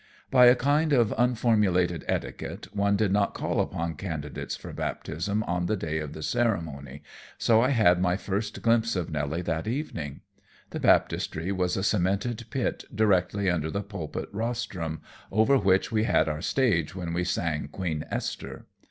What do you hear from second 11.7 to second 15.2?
a cemented pit directly under the pulpit rostrum,